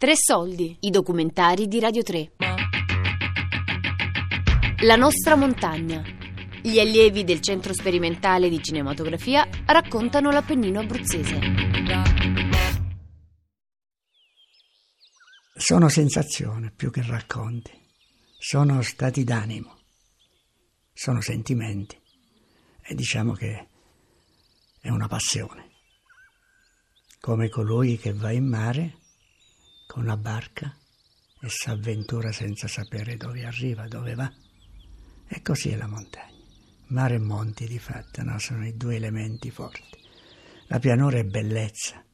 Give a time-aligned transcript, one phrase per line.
[0.00, 2.32] Tre soldi, i documentari di Radio 3.
[4.84, 6.02] La nostra montagna.
[6.62, 11.38] Gli allievi del Centro Sperimentale di Cinematografia raccontano l'Appennino abruzzese.
[15.54, 17.72] Sono sensazioni più che racconti,
[18.38, 19.80] sono stati d'animo,
[20.94, 22.00] sono sentimenti
[22.80, 23.68] e diciamo che
[24.80, 25.72] è una passione,
[27.20, 28.99] come colui che va in mare
[29.90, 30.72] con la barca
[31.40, 34.32] e s'avventura senza sapere dove arriva, dove va.
[35.26, 36.38] E così è la montagna.
[36.90, 38.38] Mare e monti, di fatto, no?
[38.38, 39.98] sono i due elementi forti.
[40.68, 42.04] La pianura è bellezza,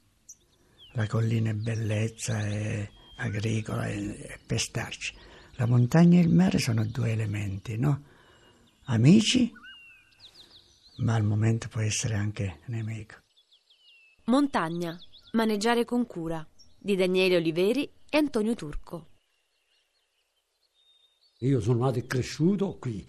[0.92, 5.14] la collina è bellezza, è agricola, è, è pestarci.
[5.56, 8.04] La montagna e il mare sono due elementi, no?
[8.84, 9.52] Amici,
[10.98, 13.16] ma al momento può essere anche nemico.
[14.24, 14.98] Montagna,
[15.32, 16.46] maneggiare con cura
[16.78, 19.10] di Daniele Oliveri e Antonio Turco.
[21.40, 23.06] Io sono nato e cresciuto qui.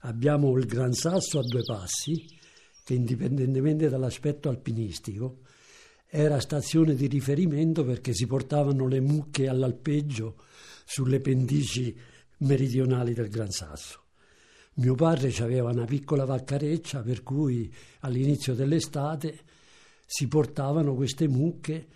[0.00, 2.24] Abbiamo il Gran Sasso a due passi,
[2.84, 5.40] che indipendentemente dall'aspetto alpinistico
[6.06, 10.36] era stazione di riferimento perché si portavano le mucche all'alpeggio
[10.86, 11.94] sulle pendici
[12.38, 14.04] meridionali del Gran Sasso.
[14.74, 19.40] Mio padre aveva una piccola vaccareccia per cui all'inizio dell'estate
[20.06, 21.88] si portavano queste mucche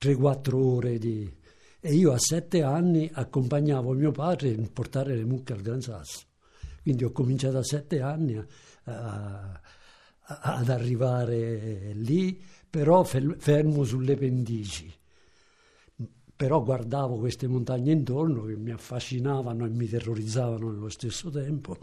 [0.00, 1.38] 3-4 ore di...
[1.82, 6.24] E io a sette anni accompagnavo mio padre a portare le mucche al Gran Sasso.
[6.82, 8.46] Quindi ho cominciato a sette anni a,
[8.84, 9.60] a,
[10.20, 14.92] a, ad arrivare lì, però fermo sulle pendici.
[16.36, 21.76] Però guardavo queste montagne intorno che mi affascinavano e mi terrorizzavano nello stesso tempo.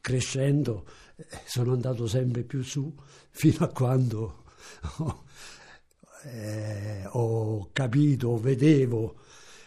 [0.00, 2.92] Crescendo eh, sono andato sempre più su
[3.30, 4.44] fino a quando
[6.24, 9.16] eh, ho capito, vedevo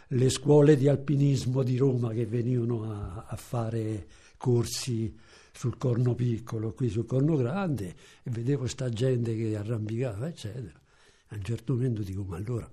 [0.09, 4.07] le scuole di alpinismo di Roma che venivano a, a fare
[4.37, 5.15] corsi
[5.51, 10.79] sul corno piccolo, qui sul corno grande, e vedevo sta gente che arrampicava, eccetera.
[11.29, 12.69] A un certo momento dico, ma allora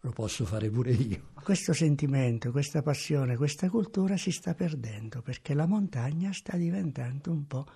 [0.00, 1.30] lo posso fare pure io.
[1.42, 7.46] Questo sentimento, questa passione, questa cultura si sta perdendo perché la montagna sta diventando un
[7.46, 7.66] po'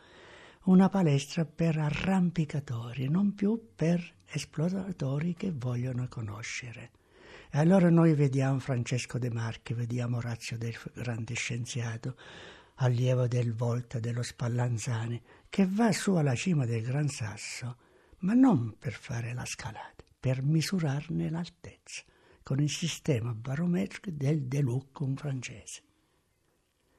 [0.65, 6.91] una palestra per arrampicatori, non più per esploratori che vogliono conoscere.
[7.51, 12.17] E allora noi vediamo Francesco De Marchi, vediamo Orazio del grande scienziato,
[12.77, 17.77] allievo del Volta, dello Spallanzani, che va su alla cima del Gran Sasso,
[18.19, 22.03] ma non per fare la scalata, per misurarne l'altezza,
[22.43, 25.83] con il sistema barometrico del Deluccum francese.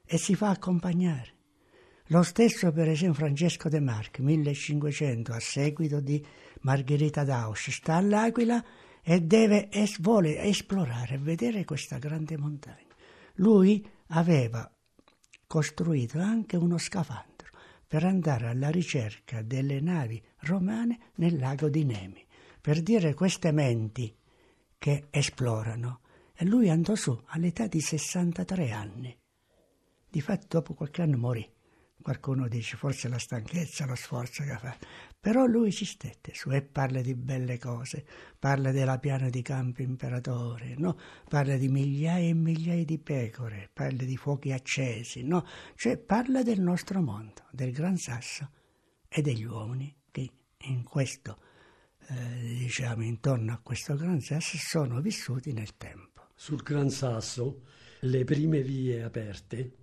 [0.04, 1.38] E si fa accompagnare
[2.10, 6.24] lo stesso per esempio Francesco De Marchi, 1500, a seguito di
[6.62, 8.64] Margherita d'Ausch, sta all'Aquila
[9.00, 12.94] e deve es- vuole esplorare vedere questa grande montagna.
[13.34, 14.68] Lui aveva
[15.46, 17.48] costruito anche uno scafandro
[17.86, 22.26] per andare alla ricerca delle navi romane nel lago di Nemi,
[22.60, 24.12] per dire queste menti
[24.78, 26.00] che esplorano.
[26.34, 29.16] E lui andò su all'età di 63 anni.
[30.08, 31.48] Di fatto dopo qualche anno morì.
[32.02, 34.76] Qualcuno dice forse la stanchezza, lo sforzo che fa,
[35.18, 38.06] però lui ci stette su e parla di belle cose,
[38.38, 40.98] parla della piana di campi imperatore, no?
[41.28, 45.46] parla di migliaia e migliaia di pecore, parla di fuochi accesi, no?
[45.76, 48.50] cioè parla del nostro mondo, del Gran Sasso
[49.08, 50.30] e degli uomini che
[50.62, 51.38] in questo,
[52.08, 56.28] eh, diciamo, intorno a questo Gran Sasso sono vissuti nel tempo.
[56.34, 57.64] Sul Gran Sasso
[58.00, 59.79] le prime vie aperte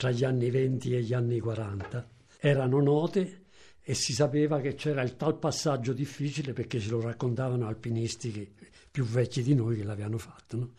[0.00, 3.48] tra gli anni 20 e gli anni 40 erano note
[3.82, 8.50] e si sapeva che c'era il tal passaggio difficile perché ce lo raccontavano alpinisti che,
[8.90, 10.56] più vecchi di noi che l'avevano fatto.
[10.56, 10.70] No?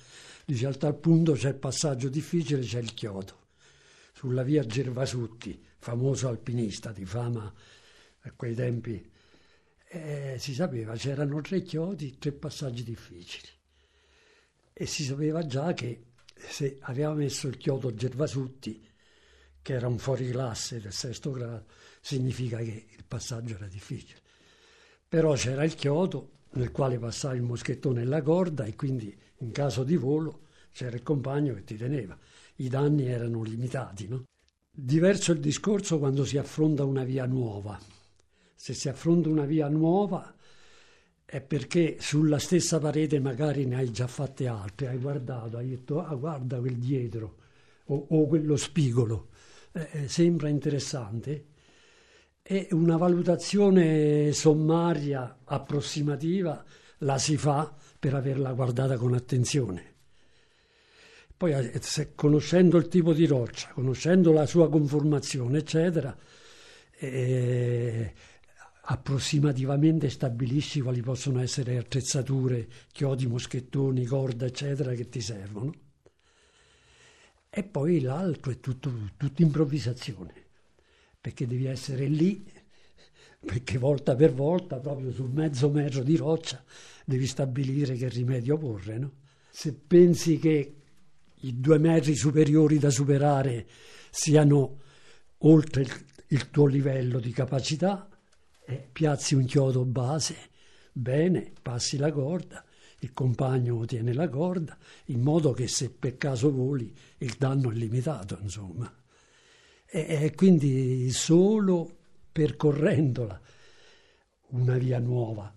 [0.44, 3.50] Dice al tal punto c'è il passaggio difficile, c'è il chiodo.
[4.12, 7.54] Sulla via Gervasutti, famoso alpinista di fama
[8.22, 9.08] a quei tempi,
[9.90, 13.50] eh, si sapeva c'erano tre chiodi, tre passaggi difficili.
[14.74, 18.90] E si sapeva già che se aveva messo il chiodo Gervasutti
[19.62, 21.66] che era un fuoriclasse del sesto grado,
[22.02, 24.20] significa che il passaggio era difficile.
[25.08, 29.52] Però c'era il chiodo nel quale passava il moschettone e la corda e quindi in
[29.52, 32.18] caso di volo c'era il compagno che ti teneva.
[32.56, 34.08] I danni erano limitati.
[34.08, 34.24] No?
[34.72, 37.80] Diverso il discorso quando si affronta una via nuova.
[38.56, 40.34] Se si affronta una via nuova
[41.26, 46.04] è perché sulla stessa parete magari ne hai già fatte altre, hai guardato, hai detto
[46.04, 47.38] ah guarda quel dietro
[47.86, 49.30] o, o quello spigolo
[49.74, 51.46] eh, eh, sembra interessante
[52.44, 56.64] e una valutazione sommaria, approssimativa,
[57.00, 59.90] la si fa per averla guardata con attenzione.
[61.38, 66.16] Poi eh, se, conoscendo il tipo di roccia, conoscendo la sua conformazione, eccetera,
[67.00, 68.14] eh,
[68.84, 75.72] approssimativamente stabilisci quali possono essere attrezzature, chiodi, moschettoni, corda, eccetera, che ti servono.
[77.54, 80.34] E poi l'altro è tutto, tutto improvvisazione,
[81.20, 82.50] perché devi essere lì,
[83.44, 86.64] perché volta per volta, proprio sul mezzo metro di roccia,
[87.04, 88.98] devi stabilire che rimedio porre.
[88.98, 89.12] No?
[89.50, 90.76] Se pensi che
[91.42, 93.68] i due metri superiori da superare
[94.10, 94.80] siano
[95.40, 98.08] oltre il, il tuo livello di capacità,
[98.66, 100.38] eh, piazzi un chiodo base,
[100.94, 102.64] bene, passi la corda,
[103.04, 107.74] il compagno tiene la corda, in modo che se per caso voli il danno è
[107.74, 108.92] limitato, insomma.
[109.86, 111.98] E, e quindi solo
[112.32, 113.42] percorrendola
[114.50, 115.54] una via nuova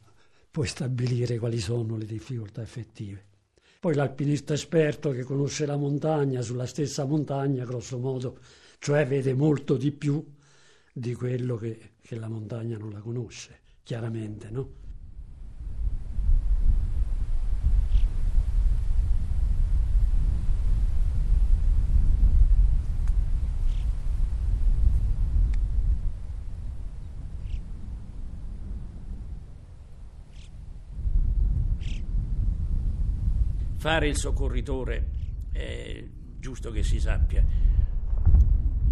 [0.51, 3.33] puoi stabilire quali sono le difficoltà effettive.
[3.79, 8.39] Poi l'alpinista esperto che conosce la montagna sulla stessa montagna, grosso modo,
[8.79, 10.25] cioè vede molto di più
[10.93, 14.83] di quello che, che la montagna non la conosce, chiaramente, no?
[33.85, 35.11] Fare il soccorritore
[35.53, 36.03] è
[36.39, 37.45] giusto che si sappia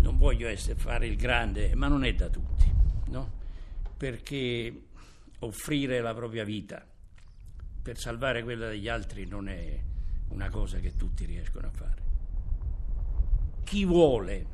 [0.00, 2.70] non voglio essere, fare il grande, ma non è da tutti,
[3.06, 3.32] no?
[3.96, 4.82] perché
[5.38, 6.86] offrire la propria vita
[7.80, 9.82] per salvare quella degli altri non è
[10.28, 12.02] una cosa che tutti riescono a fare.
[13.64, 14.46] Chi vuole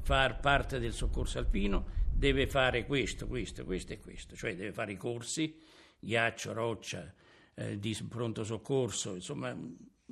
[0.00, 4.90] far parte del soccorso alpino deve fare questo, questo, questo e questo, cioè deve fare
[4.90, 5.56] i corsi,
[6.00, 7.14] ghiaccio, roccia,
[7.54, 9.56] eh, di pronto soccorso, insomma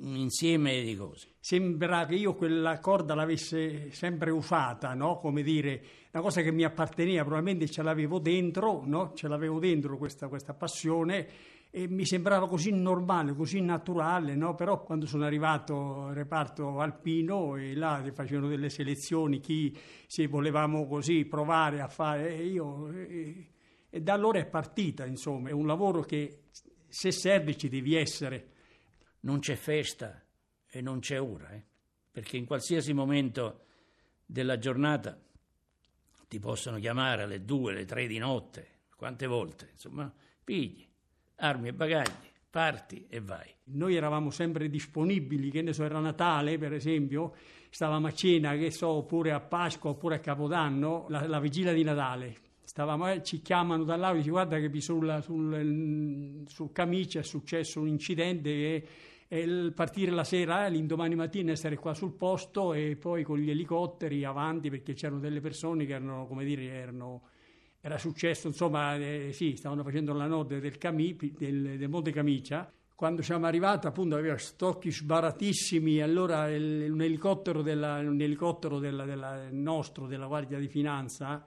[0.01, 1.35] un insieme di cose.
[1.39, 5.17] Sembra che io quella corda l'avesse sempre usata, no?
[5.17, 9.13] Come dire, una cosa che mi apparteneva, probabilmente ce l'avevo dentro, no?
[9.13, 11.27] Ce l'avevo dentro questa, questa passione
[11.69, 14.55] e mi sembrava così normale, così naturale, no?
[14.55, 19.77] Però quando sono arrivato al reparto alpino e là facevano delle selezioni, chi
[20.07, 22.89] se volevamo così provare a fare, io...
[22.89, 23.47] E,
[23.93, 26.40] e da allora è partita, insomma, è un lavoro che
[26.91, 28.49] se serve ci devi essere
[29.21, 30.21] non c'è festa
[30.69, 31.63] e non c'è ora, eh?
[32.11, 33.65] perché in qualsiasi momento
[34.25, 35.17] della giornata
[36.27, 40.85] ti possono chiamare alle due, alle tre di notte, quante volte, insomma, pigli,
[41.35, 43.49] armi e bagagli, parti e vai.
[43.65, 47.35] Noi eravamo sempre disponibili, che ne so, era Natale per esempio,
[47.69, 51.83] stavamo a cena, che so, oppure a Pasqua oppure a Capodanno, la, la vigilia di
[51.83, 57.23] Natale, stavamo, eh, ci chiamano dall'auto e dicono guarda che sul, sul, sul Camicia è
[57.23, 58.87] successo un incidente e,
[59.27, 63.49] e partire la sera, eh, l'indomani mattina essere qua sul posto e poi con gli
[63.49, 67.23] elicotteri avanti perché c'erano delle persone che erano, come dire, erano,
[67.81, 72.71] era successo, insomma, eh, sì, stavano facendo la notte del, Cami, del, del Monte Camicia.
[72.93, 79.05] Quando siamo arrivati appunto aveva stocchi sbaratissimi allora il, un elicottero, della, un elicottero della,
[79.05, 81.43] della nostro della Guardia di Finanza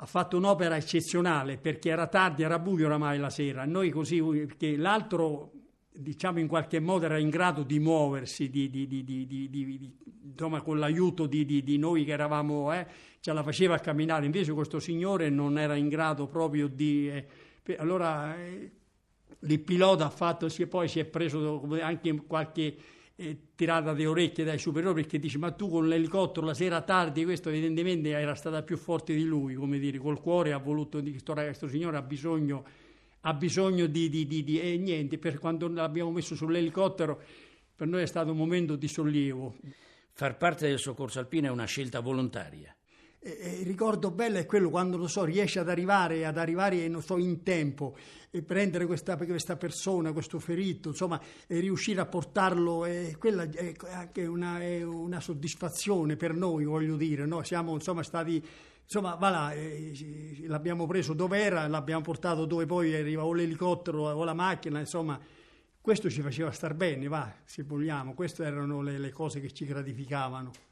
[0.00, 3.64] ha fatto un'opera eccezionale perché era tardi, era buio oramai la sera.
[3.64, 5.52] Noi così, perché l'altro,
[5.90, 11.26] diciamo in qualche modo, era in grado di muoversi, di, di, di, insomma, con l'aiuto
[11.26, 12.86] di, noi che eravamo, eh,
[13.18, 14.24] ce la faceva camminare.
[14.24, 17.08] Invece questo signore non era in grado proprio di...
[17.10, 17.26] Eh,
[17.76, 18.70] allora eh,
[19.40, 22.76] il pilota ha fatto, si, poi si è preso anche qualche
[23.56, 27.48] tirata di orecchie dai superiori perché dice ma tu con l'elicottero la sera tardi questo
[27.48, 31.32] evidentemente era stata più forte di lui come dire col cuore ha voluto di questo,
[31.32, 32.64] questo signore ha bisogno,
[33.22, 37.20] ha bisogno di, di, di, di, e niente per quando l'abbiamo messo sull'elicottero
[37.74, 39.56] per noi è stato un momento di sollievo
[40.12, 42.72] far parte del soccorso alpino è una scelta volontaria
[43.20, 47.42] il ricordo bello è quello quando lo so, riesce ad arrivare, ad arrivare so, in
[47.42, 47.96] tempo
[48.30, 53.74] e prendere questa, questa, persona, questo ferito, insomma, e riuscire a portarlo, eh, quella è
[53.92, 57.42] anche una, è una, soddisfazione per noi, voglio dire, no?
[57.42, 58.42] siamo insomma stati,
[58.82, 59.52] insomma, va
[60.46, 65.18] l'abbiamo preso dove era, l'abbiamo portato dove poi arriva o l'elicottero o la macchina, insomma,
[65.80, 69.64] questo ci faceva star bene, va, se vogliamo, queste erano le, le cose che ci
[69.64, 70.67] gratificavano.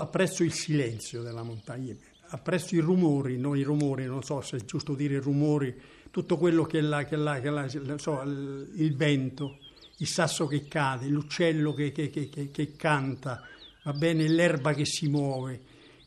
[0.00, 1.94] Apprezzo il silenzio della montagna,
[2.28, 5.74] apprezzo i rumori, non i rumori, non so se è giusto dire rumori,
[6.10, 9.58] tutto quello che è là, che è là, che è là so, il, vento,
[9.98, 13.42] il sasso che cade, l'uccello che, che, che, canta,
[13.84, 15.60] va bene, l'erba che si muove,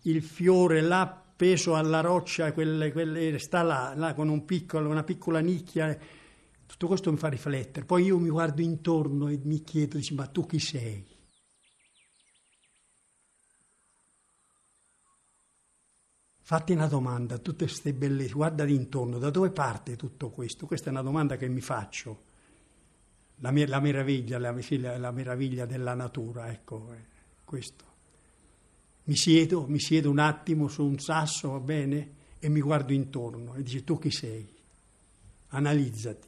[0.03, 5.03] il fiore là appeso alla roccia, quelle, quelle, sta là, là con un piccolo, una
[5.03, 5.97] piccola nicchia.
[6.65, 7.85] Tutto questo mi fa riflettere.
[7.85, 11.05] Poi io mi guardo intorno e mi chiedo, dici, ma tu chi sei?
[16.45, 20.65] Fatti una domanda, tutte queste bellezze, guardati intorno, da dove parte tutto questo?
[20.65, 22.31] Questa è una domanda che mi faccio.
[23.37, 24.53] La, la meraviglia, la,
[24.97, 27.05] la, meraviglia della natura, ecco, eh,
[27.45, 27.85] questo.
[29.05, 33.55] Mi siedo, mi siedo un attimo su un sasso, va bene, e mi guardo intorno
[33.55, 34.45] e dice tu chi sei?
[35.47, 36.27] Analizzati.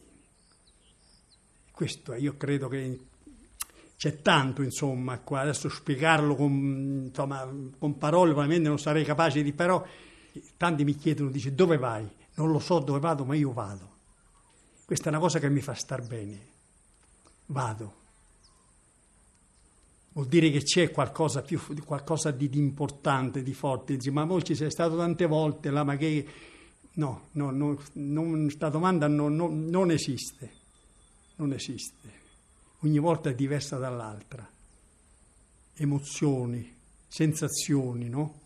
[1.71, 2.99] Questo io credo che
[3.97, 7.47] c'è tanto, insomma, qua adesso spiegarlo con, insomma,
[7.77, 9.85] con parole probabilmente non sarei capace di, però
[10.57, 12.07] tanti mi chiedono, dice dove vai?
[12.35, 13.93] Non lo so dove vado, ma io vado.
[14.85, 16.39] Questa è una cosa che mi fa star bene.
[17.47, 18.03] Vado.
[20.11, 23.95] Vuol dire che c'è qualcosa, più, qualcosa di, di, importante, di forte.
[23.95, 26.27] Dice, ma voi ci sei stato tante volte là, ma che...
[26.97, 30.51] No, no, no, non, questa domanda non, non, non esiste.
[31.35, 32.23] Non esiste.
[32.79, 34.47] Ogni volta è diversa dall'altra.
[35.73, 36.73] Emozioni,
[37.07, 38.43] sensazioni, no?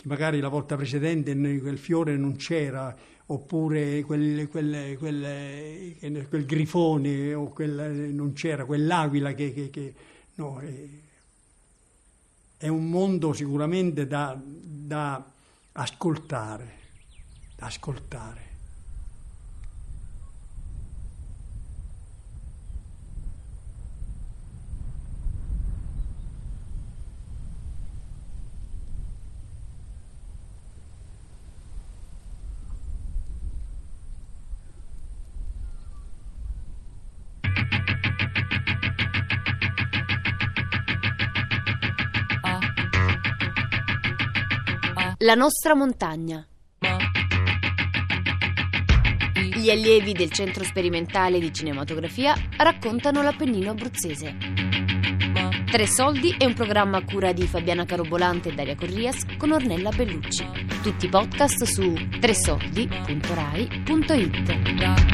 [0.00, 7.34] che magari la volta precedente quel fiore non c'era, oppure quel, quel, quel, quel grifone
[7.34, 9.52] o non c'era, quell'aquila che...
[9.52, 9.94] che, che
[10.36, 10.88] no, è,
[12.56, 15.22] è, un mondo sicuramente da, da
[15.72, 16.78] ascoltare,
[17.56, 18.48] da ascoltare.
[45.22, 46.42] La nostra montagna.
[49.54, 54.34] Gli allievi del Centro Sperimentale di Cinematografia raccontano l'Appennino abruzzese.
[55.70, 59.90] Tre soldi è un programma a cura di Fabiana Carobolante e Daria Corrias con Ornella
[59.90, 60.42] Bellucci.
[60.82, 65.09] Tutti i podcast su tresoldi.rai.it.